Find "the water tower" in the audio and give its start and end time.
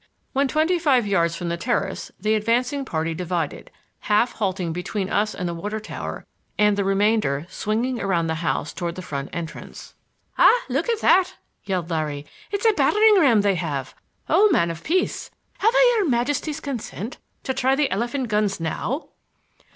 5.47-6.25